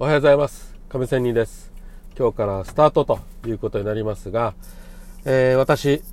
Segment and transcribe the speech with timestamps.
[0.00, 0.76] おはようございます。
[0.88, 1.72] 亀仙人です。
[2.16, 4.54] 今日からスタートということになりますが、
[5.24, 6.04] えー、私、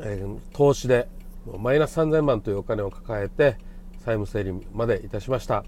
[0.00, 1.08] えー、投資で
[1.58, 3.56] マイナス3000万というお金を抱えて
[3.94, 5.64] 債務整理までいたしました。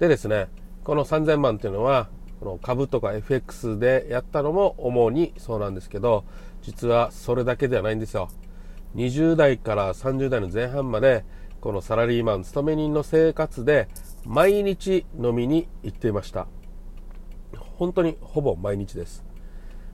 [0.00, 0.48] でですね
[0.82, 2.08] この3000万というのは
[2.40, 6.24] この株とか FX でやったのも主にそうなんですけど
[6.62, 8.28] 実はそれだけではないんですよ。
[8.96, 11.24] 20代から30代の前半まで
[11.60, 13.86] このサラリーマン勤め人の生活で
[14.26, 16.48] 毎日飲みに行っていました。
[17.82, 19.24] 本当にほぼ毎日です。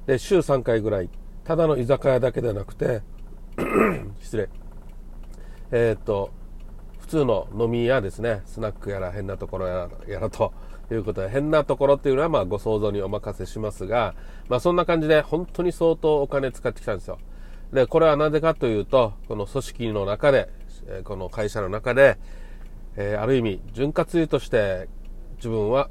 [0.07, 1.09] で週3回ぐらい
[1.43, 3.01] ただの居酒屋だけではなくて
[4.21, 4.51] 失礼。
[5.71, 6.31] えー、っと
[6.99, 8.43] 普通の飲み屋ですね。
[8.45, 10.53] スナックやら変なところやらやらと
[10.91, 14.15] いうことで変なところっていうのはまあご想像にお任せしますが、
[14.51, 17.19] まあ、そんな感じで本当に相当お金使ってきたんですよ。
[17.73, 20.51] でこれはなぜかというとこの組織の中で
[21.05, 22.19] この会社の中で、
[22.97, 24.91] えー、ある意味潤滑油として
[25.39, 25.89] 自分は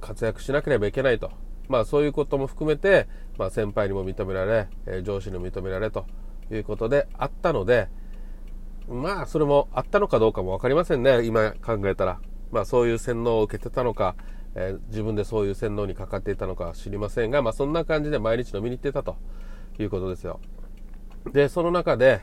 [0.00, 1.30] 活躍しなければいけないと、
[1.68, 6.06] まあ、そういうことも含めて、まあ、先輩にも認められ、え上司にも認められと
[6.50, 7.88] いうことであったので、
[8.88, 12.20] まあ、それもあったのかどうかも分かりませんね、今考えたら。
[12.50, 14.16] まあ、そういう洗脳を受けてたのか、
[14.56, 19.16] えー、自分でそういう洗脳にかかっていたのか知りませんが、まあ、そんな感じで毎日飲みに行ってたと
[19.78, 20.40] いうことですよ。
[21.32, 22.22] で、その中で、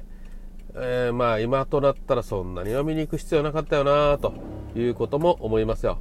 [0.75, 4.33] えー、まあ、今となったらそんなに飲みに行く必要なかったよなと
[4.75, 5.99] いうことも思いますよ。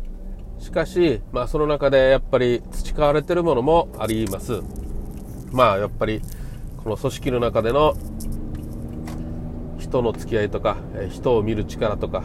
[0.59, 4.63] しかし、まあ、その中でやっぱり培われてるものもあります。
[5.53, 6.21] まあ、やっぱり、
[6.83, 7.95] この組織の中での
[9.79, 10.77] 人の付き合いとか、
[11.11, 12.25] 人を見る力とか、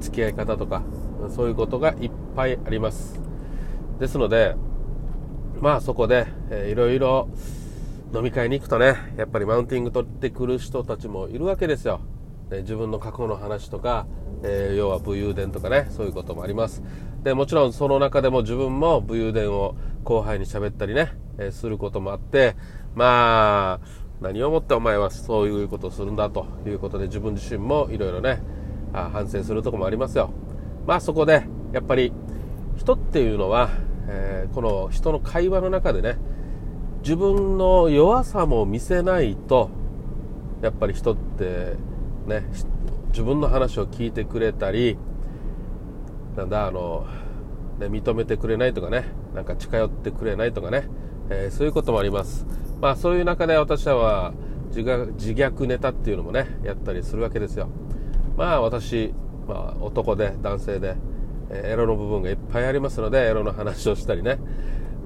[0.00, 0.82] 付き合い方とか、
[1.30, 3.20] そういうことがいっぱいあります。
[3.98, 4.54] ですので、
[5.60, 6.26] まあそこで、
[6.68, 7.28] いろいろ
[8.14, 12.00] 飲み会に行くとね、やっぱりマウンティング取ってくる人たちもいるわけですよ。
[12.50, 14.06] 自分の過去の話とか、
[14.42, 16.82] えー、要は武勇伝とかねそういうこともあります。
[17.22, 22.56] でもちろんその中でも自分も武勇伝を後輩に喋ったりね、えー、することもあって
[22.94, 28.40] まあ何をもってお前はそういうことをするんだということで自分自身もいろいろね
[28.92, 30.30] あ反省するとこもありますよ。
[30.86, 32.12] まあそこでやっぱり
[32.76, 33.70] 人っていうのは、
[34.08, 36.16] えー、この人の会話の中でね
[37.02, 39.70] 自分の弱さも見せないと
[40.62, 41.76] やっぱり人って
[42.28, 42.44] ね
[43.08, 44.96] 自分の話を聞いてくれたり
[46.36, 47.06] なんだあの、
[47.80, 50.88] ね、認めてくれないとかねなんか近寄ってくれないとかね、
[51.30, 52.46] えー、そういうこともあります。
[52.80, 54.32] まあそういう中で私は
[54.68, 57.68] 自虐ネタっていうのもねやったりするわけですよ。
[58.36, 59.12] まあ私、
[59.48, 60.96] まあ、男で男性で、
[61.50, 64.38] えー、エロの部分がいっぱいありますのでエロの話をしたりね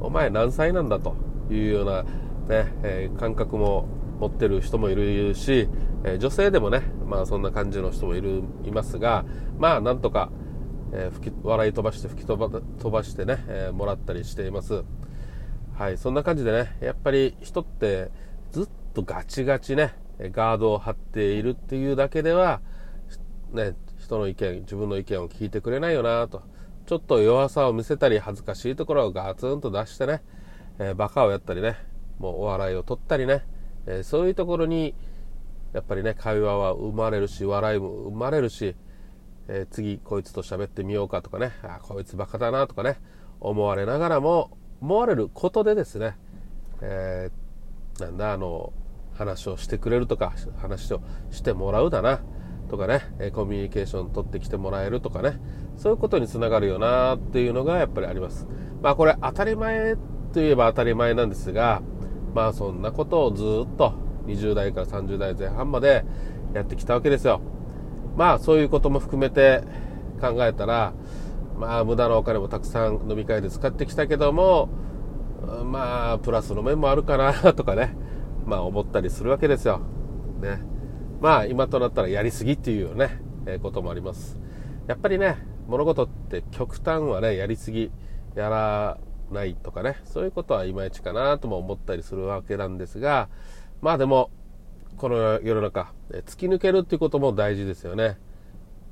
[0.00, 1.16] お前何歳なんだと
[1.50, 2.09] いうようなね、
[2.83, 3.87] えー、感覚も
[4.21, 5.69] 持ってる人もいるし、
[6.04, 9.24] え女性でもね、まあそんな感じの人もいる、いますが、
[9.58, 10.30] まあなんとか、
[10.92, 14.84] え、吹き笑い飛ばして吹き飛ば飛ばしてね、え、もらったりしています。
[15.74, 18.10] はい、そんな感じでね、やっぱり人って
[18.50, 22.60] ずっとガチガチね、ガードを張っているっていうだけでは、
[23.52, 26.42] ね、人の意見、自分の意見を聞いてくれないよなと。
[26.86, 30.22] ちょっと弱さを見せたり、恥ずかしいところをガツンと出してね、
[30.78, 31.76] えー、バカをやったりね、
[32.18, 33.44] もうお笑いを取ったりね、
[33.86, 34.94] えー、そういうところに
[35.72, 38.75] やっぱりね会話は生まれるし笑いも生まれるし、
[39.49, 42.99] えー、次こいつと喋ってみようかとかねあこいつバカだなとかね
[43.41, 46.16] 思われながらも思われることでですね、
[46.81, 48.72] えー、なんだあの
[49.15, 52.21] 話をしてくれるとか話をしてもらうだな
[52.69, 55.39] とかねコミュニケーション取ってきてもらえるとかね
[55.77, 58.47] そういうことにつながるよなっていうのがやっぱりあります。
[58.81, 59.97] まあこれ当たり前
[60.33, 61.83] といえば当たり前なんですが
[62.34, 63.94] まあそんなことをずっと
[64.27, 66.05] 20代から30代前半まで
[66.55, 67.41] やってきたわけですよ。
[68.16, 69.62] まあそういうことも含めて
[70.21, 70.93] 考えたら、
[71.59, 74.69] まあ無駄なお金もたくさん飲み会で使ってきたけども、
[75.65, 77.97] まあプラスの面もあるかなとかね、
[78.47, 79.81] まあ思ったりするわけですよ。
[80.41, 80.62] ね。
[81.21, 84.39] まあ今となったらやりすぎっていうね、えー、こともあります。
[84.87, 85.37] やっぱりね、
[85.69, 87.91] 物事って極端はね、やりすぎ、
[88.34, 88.98] やら
[89.30, 93.28] ないとかね、そういうことはいまいちかなとも思ったりするわけなんですが、
[93.82, 94.30] まあでも、
[94.96, 98.16] この世の中、突き抜けるっていうことも大事ですよね。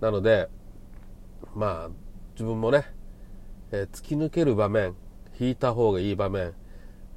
[0.01, 0.49] なので、
[1.55, 1.91] まあ、
[2.33, 2.85] 自分もね、
[3.71, 4.97] えー、突き抜ける場面、
[5.39, 6.55] 引いた方がいい場面、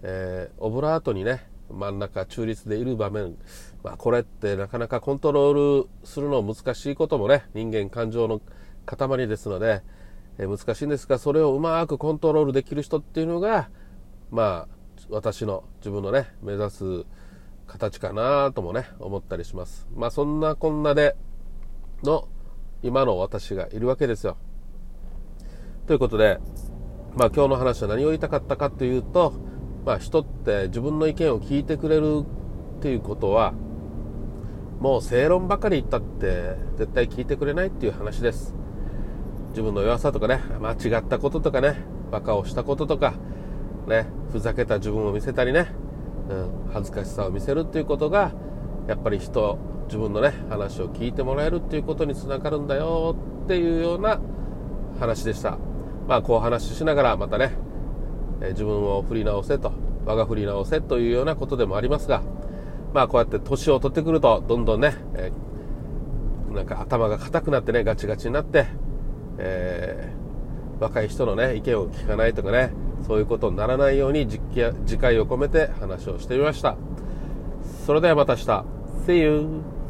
[0.03, 3.37] えー、オブラートにね、真ん中中立でいる場面、
[3.83, 8.39] まあ、これってなかなかコントロールするの難しいこともね、人間感情の
[8.85, 9.81] 塊ですので、
[10.37, 13.69] えー、難しいんですが、それをうまくコントロールできる人っていうのが、
[14.29, 14.73] まあ、
[15.09, 17.05] 私の自分のね、目指す
[17.73, 19.87] 形かなともね、思ったりします。
[19.95, 21.15] まあ、そんなこんなで
[22.03, 22.27] の
[22.83, 24.37] 今の私がいるわけですよ。
[25.87, 26.39] ということで、
[27.15, 29.33] まあ今日の話は何を言いたかったかというと、
[29.85, 32.23] まあ人って自分の意見を聞いてくれる
[32.77, 33.53] っていうことは、
[34.79, 38.53] もう正論ばかり言ったって絶対聞いてくれないっていう話です。
[39.49, 41.77] 自分の弱さとかね、間違ったこととかね、
[42.11, 43.13] バカをしたこととか、
[43.87, 45.67] ね、ふざけた自分を見せたりね、
[46.29, 48.31] うん、恥ずかしさを見せるっていうことが、
[48.87, 53.15] やっぱり人、自分のね、話を聞いてもらえるっていうことにつながるんだよ
[53.45, 54.19] っていうような
[54.99, 55.57] 話でした。
[56.07, 57.55] まあ、こう話しながらまたね、
[58.49, 59.71] 自分を振り直せと、
[60.05, 62.21] 我が振り直せというようなことでもありますが、
[62.93, 65.31] まあ、こうやって年を取ってくると、どんどんね、え、
[66.53, 68.65] なんか頭が硬くなってね、ガチガチになって、
[69.39, 72.71] えー、若い人のね、意見を聞かないとかね、
[73.07, 74.39] そういうことにならないように次
[74.97, 76.77] 回を込めて話をしてみました。
[77.85, 78.65] それではまた明日。
[79.05, 79.82] See you!